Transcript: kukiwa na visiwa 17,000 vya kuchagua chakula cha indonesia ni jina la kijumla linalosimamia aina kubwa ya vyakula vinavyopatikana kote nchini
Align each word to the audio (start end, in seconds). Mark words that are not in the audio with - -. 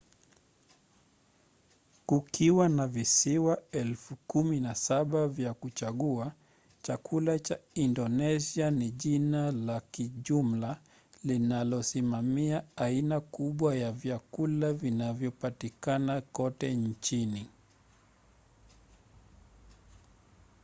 kukiwa 2.05 2.69
na 2.69 2.87
visiwa 2.87 3.57
17,000 3.71 5.27
vya 5.27 5.53
kuchagua 5.53 6.31
chakula 6.81 7.39
cha 7.39 7.59
indonesia 7.73 8.71
ni 8.71 8.91
jina 8.91 9.51
la 9.51 9.79
kijumla 9.81 10.79
linalosimamia 11.23 12.63
aina 12.75 13.19
kubwa 13.19 13.75
ya 13.75 13.91
vyakula 13.91 14.73
vinavyopatikana 14.73 16.21
kote 16.21 16.75
nchini 16.75 17.47